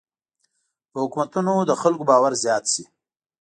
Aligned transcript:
په 0.91 0.97
حکومتونو 1.03 1.53
د 1.69 1.71
خلکو 1.81 2.03
باور 2.09 2.33
زیات 2.43 2.65
شي. 2.73 2.83